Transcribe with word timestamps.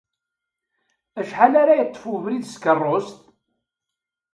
Acḥal 1.19 1.53
ara 1.61 1.79
yeṭṭef 1.79 2.03
ubrid 2.13 2.43
s 2.47 2.53
tkeṛṛust? 2.55 3.19